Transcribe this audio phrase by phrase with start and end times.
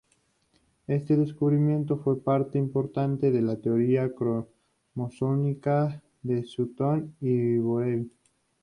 [0.87, 8.09] Este descubrimiento fue parte importante de la teoría cromosómica de Sutton y Boveri.